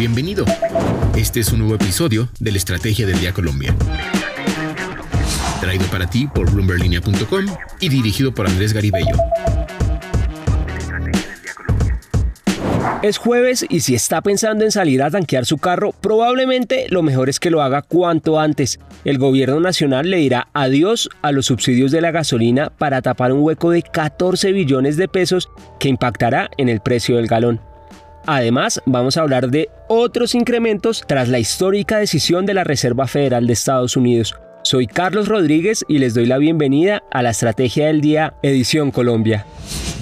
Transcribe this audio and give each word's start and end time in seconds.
Bienvenido. 0.00 0.46
Este 1.14 1.40
es 1.40 1.52
un 1.52 1.58
nuevo 1.58 1.74
episodio 1.74 2.30
de 2.40 2.52
la 2.52 2.56
Estrategia 2.56 3.06
del 3.06 3.20
Día 3.20 3.34
Colombia. 3.34 3.76
Traído 5.60 5.84
para 5.88 6.08
ti 6.08 6.26
por 6.26 6.50
bloomberlinia.com 6.50 7.44
y 7.80 7.88
dirigido 7.90 8.32
por 8.32 8.46
Andrés 8.46 8.72
Garibello. 8.72 9.14
Es 13.02 13.18
jueves 13.18 13.66
y 13.68 13.80
si 13.80 13.94
está 13.94 14.22
pensando 14.22 14.64
en 14.64 14.70
salir 14.70 15.02
a 15.02 15.10
tanquear 15.10 15.44
su 15.44 15.58
carro, 15.58 15.92
probablemente 15.92 16.86
lo 16.88 17.02
mejor 17.02 17.28
es 17.28 17.38
que 17.38 17.50
lo 17.50 17.60
haga 17.60 17.82
cuanto 17.82 18.40
antes. 18.40 18.80
El 19.04 19.18
gobierno 19.18 19.60
nacional 19.60 20.08
le 20.08 20.16
dirá 20.16 20.48
adiós 20.54 21.10
a 21.20 21.30
los 21.30 21.44
subsidios 21.44 21.90
de 21.90 22.00
la 22.00 22.10
gasolina 22.10 22.70
para 22.70 23.02
tapar 23.02 23.34
un 23.34 23.42
hueco 23.42 23.70
de 23.70 23.82
14 23.82 24.52
billones 24.52 24.96
de 24.96 25.08
pesos 25.08 25.50
que 25.78 25.90
impactará 25.90 26.48
en 26.56 26.70
el 26.70 26.80
precio 26.80 27.16
del 27.16 27.26
galón. 27.26 27.60
Además, 28.26 28.80
vamos 28.86 29.16
a 29.16 29.22
hablar 29.22 29.50
de 29.50 29.70
otros 29.88 30.34
incrementos 30.34 31.04
tras 31.06 31.28
la 31.28 31.38
histórica 31.38 31.98
decisión 31.98 32.46
de 32.46 32.54
la 32.54 32.64
Reserva 32.64 33.06
Federal 33.06 33.46
de 33.46 33.52
Estados 33.52 33.96
Unidos. 33.96 34.34
Soy 34.62 34.86
Carlos 34.86 35.26
Rodríguez 35.26 35.84
y 35.88 35.98
les 35.98 36.12
doy 36.12 36.26
la 36.26 36.36
bienvenida 36.36 37.02
a 37.10 37.22
la 37.22 37.30
Estrategia 37.30 37.86
del 37.86 38.02
Día 38.02 38.34
Edición 38.42 38.90
Colombia. 38.90 39.46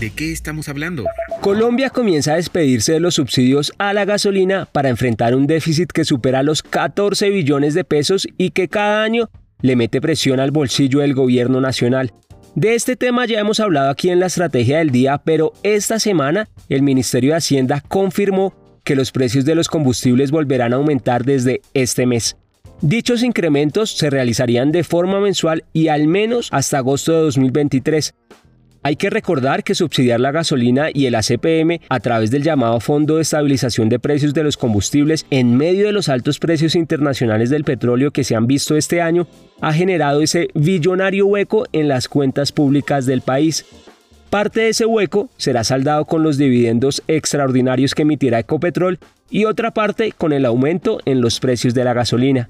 ¿De 0.00 0.10
qué 0.10 0.32
estamos 0.32 0.68
hablando? 0.68 1.04
Colombia 1.40 1.90
comienza 1.90 2.32
a 2.32 2.36
despedirse 2.36 2.92
de 2.92 3.00
los 3.00 3.14
subsidios 3.14 3.72
a 3.78 3.92
la 3.92 4.04
gasolina 4.04 4.66
para 4.70 4.88
enfrentar 4.88 5.34
un 5.34 5.46
déficit 5.46 5.90
que 5.92 6.04
supera 6.04 6.42
los 6.42 6.62
14 6.62 7.30
billones 7.30 7.74
de 7.74 7.84
pesos 7.84 8.26
y 8.36 8.50
que 8.50 8.68
cada 8.68 9.02
año 9.02 9.30
le 9.60 9.76
mete 9.76 10.00
presión 10.00 10.40
al 10.40 10.50
bolsillo 10.50 11.00
del 11.00 11.14
gobierno 11.14 11.60
nacional. 11.60 12.12
De 12.58 12.74
este 12.74 12.96
tema 12.96 13.24
ya 13.24 13.38
hemos 13.38 13.60
hablado 13.60 13.88
aquí 13.88 14.10
en 14.10 14.18
la 14.18 14.26
estrategia 14.26 14.78
del 14.78 14.90
día, 14.90 15.18
pero 15.18 15.52
esta 15.62 16.00
semana 16.00 16.48
el 16.68 16.82
Ministerio 16.82 17.30
de 17.30 17.36
Hacienda 17.36 17.84
confirmó 17.86 18.52
que 18.82 18.96
los 18.96 19.12
precios 19.12 19.44
de 19.44 19.54
los 19.54 19.68
combustibles 19.68 20.32
volverán 20.32 20.72
a 20.72 20.76
aumentar 20.76 21.24
desde 21.24 21.60
este 21.72 22.04
mes. 22.04 22.36
Dichos 22.80 23.22
incrementos 23.22 23.92
se 23.92 24.10
realizarían 24.10 24.72
de 24.72 24.82
forma 24.82 25.20
mensual 25.20 25.66
y 25.72 25.86
al 25.86 26.08
menos 26.08 26.48
hasta 26.50 26.78
agosto 26.78 27.12
de 27.12 27.20
2023. 27.20 28.16
Hay 28.88 28.96
que 28.96 29.10
recordar 29.10 29.64
que 29.64 29.74
subsidiar 29.74 30.18
la 30.18 30.32
gasolina 30.32 30.86
y 30.90 31.04
el 31.04 31.14
ACPM 31.14 31.78
a 31.90 32.00
través 32.00 32.30
del 32.30 32.42
llamado 32.42 32.80
Fondo 32.80 33.16
de 33.16 33.20
Estabilización 33.20 33.90
de 33.90 33.98
Precios 33.98 34.32
de 34.32 34.42
los 34.42 34.56
Combustibles 34.56 35.26
en 35.28 35.58
medio 35.58 35.84
de 35.84 35.92
los 35.92 36.08
altos 36.08 36.38
precios 36.38 36.74
internacionales 36.74 37.50
del 37.50 37.64
petróleo 37.64 38.12
que 38.12 38.24
se 38.24 38.34
han 38.34 38.46
visto 38.46 38.78
este 38.78 39.02
año 39.02 39.26
ha 39.60 39.74
generado 39.74 40.22
ese 40.22 40.48
billonario 40.54 41.26
hueco 41.26 41.66
en 41.72 41.86
las 41.86 42.08
cuentas 42.08 42.50
públicas 42.50 43.04
del 43.04 43.20
país. 43.20 43.66
Parte 44.30 44.60
de 44.60 44.68
ese 44.70 44.86
hueco 44.86 45.28
será 45.36 45.64
saldado 45.64 46.06
con 46.06 46.22
los 46.22 46.38
dividendos 46.38 47.02
extraordinarios 47.08 47.94
que 47.94 48.04
emitirá 48.04 48.38
Ecopetrol 48.38 48.98
y 49.28 49.44
otra 49.44 49.70
parte 49.72 50.12
con 50.16 50.32
el 50.32 50.46
aumento 50.46 51.00
en 51.04 51.20
los 51.20 51.40
precios 51.40 51.74
de 51.74 51.84
la 51.84 51.92
gasolina. 51.92 52.48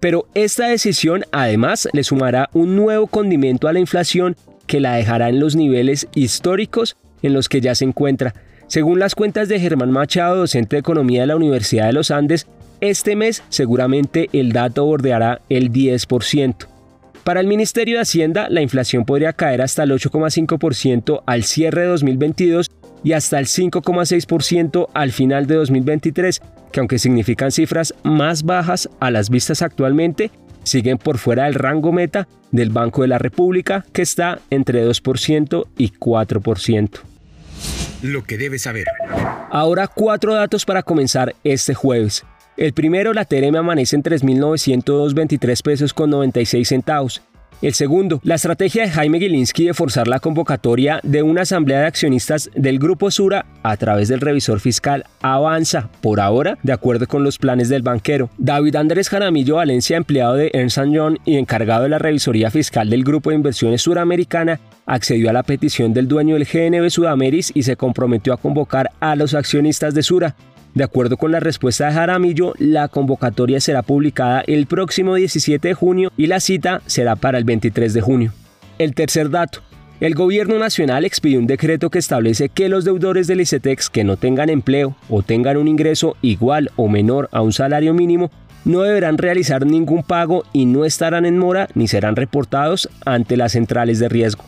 Pero 0.00 0.26
esta 0.34 0.68
decisión 0.68 1.24
además 1.32 1.86
le 1.92 2.04
sumará 2.04 2.48
un 2.54 2.76
nuevo 2.76 3.08
condimento 3.08 3.68
a 3.68 3.74
la 3.74 3.80
inflación 3.80 4.36
que 4.68 4.78
la 4.78 4.94
dejará 4.94 5.30
en 5.30 5.40
los 5.40 5.56
niveles 5.56 6.06
históricos 6.14 6.96
en 7.22 7.32
los 7.32 7.48
que 7.48 7.60
ya 7.60 7.74
se 7.74 7.84
encuentra. 7.84 8.34
Según 8.68 9.00
las 9.00 9.16
cuentas 9.16 9.48
de 9.48 9.58
Germán 9.58 9.90
Machado, 9.90 10.36
docente 10.36 10.76
de 10.76 10.80
Economía 10.80 11.22
de 11.22 11.26
la 11.26 11.36
Universidad 11.36 11.86
de 11.86 11.94
los 11.94 12.12
Andes, 12.12 12.46
este 12.80 13.16
mes 13.16 13.42
seguramente 13.48 14.28
el 14.32 14.52
dato 14.52 14.84
bordeará 14.84 15.40
el 15.48 15.72
10%. 15.72 16.68
Para 17.24 17.40
el 17.40 17.46
Ministerio 17.46 17.96
de 17.96 18.02
Hacienda, 18.02 18.48
la 18.48 18.62
inflación 18.62 19.04
podría 19.04 19.32
caer 19.32 19.62
hasta 19.62 19.82
el 19.82 19.90
8,5% 19.90 21.22
al 21.26 21.44
cierre 21.44 21.82
de 21.82 21.88
2022 21.88 22.70
y 23.04 23.12
hasta 23.12 23.38
el 23.38 23.46
5,6% 23.46 24.88
al 24.94 25.12
final 25.12 25.46
de 25.46 25.56
2023, 25.56 26.40
que 26.72 26.80
aunque 26.80 26.98
significan 26.98 27.50
cifras 27.50 27.94
más 28.02 28.44
bajas 28.44 28.88
a 29.00 29.10
las 29.10 29.30
vistas 29.30 29.62
actualmente, 29.62 30.30
siguen 30.62 30.98
por 30.98 31.18
fuera 31.18 31.44
del 31.44 31.54
rango 31.54 31.92
meta 31.92 32.28
del 32.50 32.70
Banco 32.70 33.02
de 33.02 33.08
la 33.08 33.18
República, 33.18 33.84
que 33.92 34.02
está 34.02 34.40
entre 34.50 34.86
2% 34.86 35.66
y 35.76 35.90
4%. 35.90 36.90
Lo 38.02 38.24
que 38.24 38.38
debes 38.38 38.62
saber. 38.62 38.86
Ahora 39.50 39.88
cuatro 39.88 40.34
datos 40.34 40.64
para 40.64 40.82
comenzar 40.82 41.34
este 41.42 41.74
jueves. 41.74 42.24
El 42.56 42.72
primero, 42.72 43.12
la 43.12 43.24
TRM 43.24 43.56
amanece 43.56 43.96
en 43.96 44.02
3.923 44.02 45.62
pesos 45.62 45.94
con 45.94 46.10
96 46.10 46.68
centavos. 46.68 47.22
El 47.60 47.74
segundo, 47.74 48.20
la 48.22 48.36
estrategia 48.36 48.84
de 48.84 48.90
Jaime 48.90 49.18
Gilinski 49.18 49.66
de 49.66 49.74
forzar 49.74 50.06
la 50.06 50.20
convocatoria 50.20 51.00
de 51.02 51.24
una 51.24 51.42
asamblea 51.42 51.80
de 51.80 51.86
accionistas 51.86 52.50
del 52.54 52.78
Grupo 52.78 53.10
Sura 53.10 53.46
a 53.64 53.76
través 53.76 54.06
del 54.06 54.20
revisor 54.20 54.60
fiscal 54.60 55.04
avanza 55.22 55.90
por 56.00 56.20
ahora 56.20 56.56
de 56.62 56.72
acuerdo 56.72 57.08
con 57.08 57.24
los 57.24 57.36
planes 57.36 57.68
del 57.68 57.82
banquero. 57.82 58.30
David 58.38 58.76
Andrés 58.76 59.08
Jaramillo 59.08 59.56
Valencia, 59.56 59.96
empleado 59.96 60.36
de 60.36 60.52
Ernst 60.54 60.78
Young 60.88 61.18
y 61.24 61.36
encargado 61.36 61.82
de 61.82 61.88
la 61.88 61.98
revisoría 61.98 62.52
fiscal 62.52 62.90
del 62.90 63.02
Grupo 63.02 63.30
de 63.30 63.36
Inversiones 63.36 63.82
Suramericana, 63.82 64.60
accedió 64.86 65.28
a 65.28 65.32
la 65.32 65.42
petición 65.42 65.92
del 65.92 66.06
dueño 66.06 66.36
del 66.36 66.46
GNB 66.46 66.88
Sudameris 66.90 67.50
y 67.52 67.64
se 67.64 67.74
comprometió 67.74 68.32
a 68.34 68.36
convocar 68.36 68.92
a 69.00 69.16
los 69.16 69.34
accionistas 69.34 69.94
de 69.94 70.04
Sura. 70.04 70.36
De 70.74 70.84
acuerdo 70.84 71.16
con 71.16 71.32
la 71.32 71.40
respuesta 71.40 71.86
de 71.86 71.92
Jaramillo, 71.92 72.54
la 72.58 72.88
convocatoria 72.88 73.60
será 73.60 73.82
publicada 73.82 74.42
el 74.46 74.66
próximo 74.66 75.14
17 75.14 75.68
de 75.68 75.74
junio 75.74 76.12
y 76.16 76.26
la 76.26 76.40
cita 76.40 76.82
será 76.86 77.16
para 77.16 77.38
el 77.38 77.44
23 77.44 77.92
de 77.92 78.00
junio. 78.00 78.32
El 78.78 78.94
tercer 78.94 79.30
dato. 79.30 79.60
El 80.00 80.14
gobierno 80.14 80.58
nacional 80.60 81.04
expidió 81.04 81.40
un 81.40 81.48
decreto 81.48 81.90
que 81.90 81.98
establece 81.98 82.48
que 82.48 82.68
los 82.68 82.84
deudores 82.84 83.26
del 83.26 83.40
ICETEX 83.40 83.90
que 83.90 84.04
no 84.04 84.16
tengan 84.16 84.48
empleo 84.48 84.94
o 85.08 85.22
tengan 85.22 85.56
un 85.56 85.66
ingreso 85.66 86.16
igual 86.22 86.70
o 86.76 86.88
menor 86.88 87.28
a 87.32 87.42
un 87.42 87.52
salario 87.52 87.94
mínimo 87.94 88.30
no 88.64 88.82
deberán 88.82 89.18
realizar 89.18 89.66
ningún 89.66 90.04
pago 90.04 90.44
y 90.52 90.66
no 90.66 90.84
estarán 90.84 91.26
en 91.26 91.38
mora 91.38 91.68
ni 91.74 91.88
serán 91.88 92.14
reportados 92.14 92.88
ante 93.04 93.36
las 93.36 93.52
centrales 93.52 93.98
de 93.98 94.08
riesgo. 94.08 94.44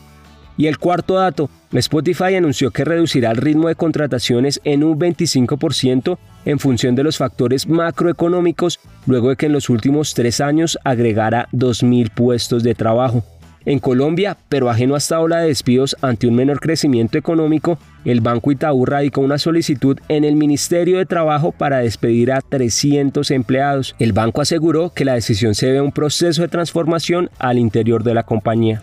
Y 0.61 0.67
el 0.67 0.77
cuarto 0.77 1.15
dato, 1.15 1.49
Spotify 1.71 2.35
anunció 2.35 2.69
que 2.69 2.85
reducirá 2.85 3.31
el 3.31 3.37
ritmo 3.37 3.67
de 3.67 3.73
contrataciones 3.73 4.61
en 4.63 4.83
un 4.83 4.99
25% 4.99 6.19
en 6.45 6.59
función 6.59 6.93
de 6.93 7.03
los 7.03 7.17
factores 7.17 7.67
macroeconómicos, 7.67 8.79
luego 9.07 9.29
de 9.29 9.37
que 9.37 9.47
en 9.47 9.53
los 9.53 9.71
últimos 9.71 10.13
tres 10.13 10.39
años 10.39 10.77
agregara 10.83 11.47
2.000 11.51 12.13
puestos 12.13 12.61
de 12.61 12.75
trabajo. 12.75 13.23
En 13.65 13.79
Colombia, 13.79 14.37
pero 14.49 14.69
ajeno 14.69 14.95
a 14.95 14.97
esta 14.97 15.19
ola 15.19 15.39
de 15.39 15.49
despidos 15.49 15.95
ante 16.01 16.27
un 16.27 16.35
menor 16.35 16.59
crecimiento 16.59 17.17
económico, 17.17 17.77
el 18.05 18.21
Banco 18.21 18.51
Itaú 18.51 18.85
radicó 18.85 19.21
una 19.21 19.37
solicitud 19.37 19.99
en 20.07 20.23
el 20.23 20.35
Ministerio 20.35 20.97
de 20.97 21.05
Trabajo 21.05 21.51
para 21.51 21.79
despedir 21.79 22.31
a 22.31 22.41
300 22.41 23.29
empleados. 23.29 23.95
El 23.99 24.13
banco 24.13 24.41
aseguró 24.41 24.91
que 24.91 25.05
la 25.05 25.13
decisión 25.13 25.53
se 25.53 25.67
debe 25.67 25.79
a 25.79 25.83
un 25.83 25.91
proceso 25.91 26.41
de 26.41 26.47
transformación 26.47 27.29
al 27.37 27.59
interior 27.59 28.03
de 28.03 28.15
la 28.15 28.23
compañía. 28.23 28.81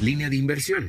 Línea 0.00 0.28
de 0.28 0.36
inversión. 0.36 0.88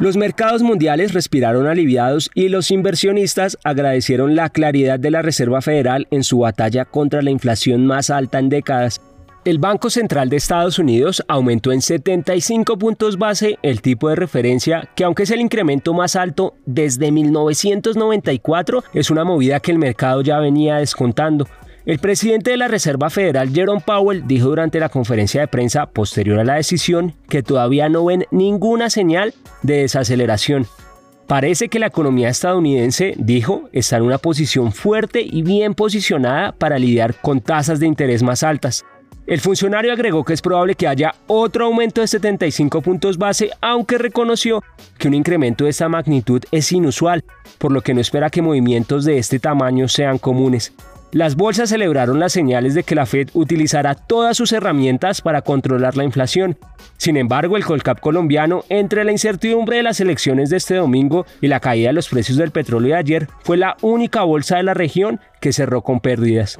Los 0.00 0.16
mercados 0.16 0.62
mundiales 0.62 1.12
respiraron 1.12 1.66
aliviados 1.66 2.30
y 2.34 2.48
los 2.48 2.70
inversionistas 2.70 3.58
agradecieron 3.64 4.34
la 4.34 4.48
claridad 4.48 4.98
de 4.98 5.10
la 5.10 5.22
Reserva 5.22 5.60
Federal 5.60 6.06
en 6.10 6.24
su 6.24 6.38
batalla 6.38 6.84
contra 6.86 7.22
la 7.22 7.30
inflación 7.30 7.86
más 7.86 8.10
alta 8.10 8.38
en 8.38 8.48
décadas 8.48 9.00
el 9.44 9.58
Banco 9.58 9.90
Central 9.90 10.28
de 10.28 10.36
Estados 10.36 10.78
Unidos 10.78 11.24
aumentó 11.26 11.72
en 11.72 11.82
75 11.82 12.78
puntos 12.78 13.18
base 13.18 13.58
el 13.62 13.82
tipo 13.82 14.08
de 14.08 14.16
referencia, 14.16 14.88
que 14.94 15.04
aunque 15.04 15.24
es 15.24 15.30
el 15.30 15.40
incremento 15.40 15.92
más 15.94 16.14
alto 16.14 16.54
desde 16.64 17.10
1994, 17.10 18.84
es 18.94 19.10
una 19.10 19.24
movida 19.24 19.60
que 19.60 19.72
el 19.72 19.78
mercado 19.78 20.22
ya 20.22 20.38
venía 20.38 20.76
descontando. 20.76 21.48
El 21.84 21.98
presidente 21.98 22.52
de 22.52 22.56
la 22.56 22.68
Reserva 22.68 23.10
Federal, 23.10 23.52
Jerome 23.52 23.82
Powell, 23.84 24.24
dijo 24.28 24.48
durante 24.48 24.78
la 24.78 24.88
conferencia 24.88 25.40
de 25.40 25.48
prensa 25.48 25.86
posterior 25.86 26.38
a 26.38 26.44
la 26.44 26.54
decisión 26.54 27.14
que 27.28 27.42
todavía 27.42 27.88
no 27.88 28.04
ven 28.04 28.26
ninguna 28.30 28.88
señal 28.88 29.34
de 29.62 29.78
desaceleración. 29.78 30.66
Parece 31.26 31.68
que 31.68 31.80
la 31.80 31.86
economía 31.86 32.28
estadounidense, 32.28 33.14
dijo, 33.16 33.68
está 33.72 33.96
en 33.96 34.02
una 34.02 34.18
posición 34.18 34.70
fuerte 34.70 35.22
y 35.22 35.42
bien 35.42 35.74
posicionada 35.74 36.52
para 36.52 36.78
lidiar 36.78 37.14
con 37.20 37.40
tasas 37.40 37.80
de 37.80 37.86
interés 37.86 38.22
más 38.22 38.44
altas. 38.44 38.84
El 39.24 39.40
funcionario 39.40 39.92
agregó 39.92 40.24
que 40.24 40.32
es 40.32 40.42
probable 40.42 40.74
que 40.74 40.88
haya 40.88 41.14
otro 41.28 41.66
aumento 41.66 42.00
de 42.00 42.08
75 42.08 42.82
puntos 42.82 43.18
base, 43.18 43.50
aunque 43.60 43.96
reconoció 43.96 44.64
que 44.98 45.06
un 45.06 45.14
incremento 45.14 45.64
de 45.64 45.70
esta 45.70 45.88
magnitud 45.88 46.42
es 46.50 46.72
inusual, 46.72 47.24
por 47.58 47.70
lo 47.70 47.82
que 47.82 47.94
no 47.94 48.00
espera 48.00 48.30
que 48.30 48.42
movimientos 48.42 49.04
de 49.04 49.18
este 49.18 49.38
tamaño 49.38 49.86
sean 49.86 50.18
comunes. 50.18 50.72
Las 51.12 51.36
bolsas 51.36 51.68
celebraron 51.68 52.18
las 52.18 52.32
señales 52.32 52.74
de 52.74 52.82
que 52.82 52.94
la 52.94 53.06
Fed 53.06 53.28
utilizará 53.34 53.94
todas 53.94 54.36
sus 54.36 54.50
herramientas 54.50 55.20
para 55.20 55.42
controlar 55.42 55.96
la 55.96 56.04
inflación. 56.04 56.58
Sin 56.96 57.16
embargo, 57.16 57.56
el 57.56 57.64
Colcap 57.64 58.00
colombiano, 58.00 58.64
entre 58.70 59.04
la 59.04 59.12
incertidumbre 59.12 59.76
de 59.76 59.82
las 59.82 60.00
elecciones 60.00 60.50
de 60.50 60.56
este 60.56 60.74
domingo 60.74 61.26
y 61.40 61.48
la 61.48 61.60
caída 61.60 61.88
de 61.88 61.92
los 61.92 62.08
precios 62.08 62.38
del 62.38 62.50
petróleo 62.50 62.94
de 62.94 62.98
ayer, 62.98 63.28
fue 63.44 63.56
la 63.56 63.76
única 63.82 64.22
bolsa 64.22 64.56
de 64.56 64.62
la 64.62 64.74
región 64.74 65.20
que 65.40 65.52
cerró 65.52 65.82
con 65.82 66.00
pérdidas. 66.00 66.58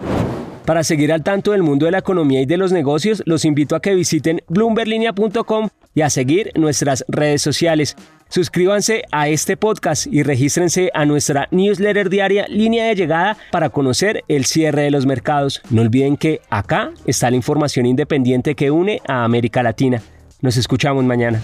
Para 0.65 0.85
seguir 0.85 1.13
al 1.13 1.25
tanto 1.25 1.53
del 1.53 1.63
mundo 1.63 1.87
de 1.87 1.93
la 1.93 1.99
economía 1.99 2.41
y 2.41 2.47
de 2.47 2.57
los 2.57 2.71
negocios, 2.73 3.23
los 3.27 3.45
invito 3.45 3.75
a 3.75 3.81
que 3.81 3.95
visiten 3.95 4.43
bloomberlinia.com 4.49 5.69
y 5.95 6.03
a 6.03 6.11
seguir 6.11 6.53
nuestras 6.55 7.05
redes 7.09 7.43
sociales. 7.43 7.97
Suscríbanse 8.29 9.03
a 9.11 9.29
este 9.29 9.57
podcast 9.57 10.07
y 10.07 10.23
regístrense 10.23 10.91
a 10.95 11.05
nuestra 11.05 11.49
newsletter 11.51 12.09
diaria 12.09 12.47
Línea 12.49 12.87
de 12.87 12.95
Llegada 12.95 13.37
para 13.51 13.69
conocer 13.69 14.25
el 14.29 14.47
cierre 14.47 14.83
de 14.83 14.91
los 14.91 15.05
mercados. 15.05 15.61
No 15.69 15.83
olviden 15.83 16.17
que 16.17 16.41
acá 16.49 16.93
está 17.07 17.29
la 17.29 17.37
información 17.37 17.85
independiente 17.85 18.55
que 18.55 18.71
une 18.71 19.03
a 19.07 19.25
América 19.25 19.63
Latina. 19.63 20.01
Nos 20.41 20.57
escuchamos 20.57 21.05
mañana. 21.05 21.43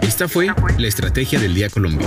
Esta 0.00 0.28
fue 0.28 0.46
la 0.78 0.86
Estrategia 0.86 1.38
del 1.38 1.54
Día 1.54 1.68
Colombia. 1.68 2.06